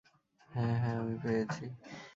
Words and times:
হ্যাঁ, 0.49 0.75
হ্যাঁ, 0.79 0.97
আমি 0.99 1.15
পেয়েছি। 1.23 1.65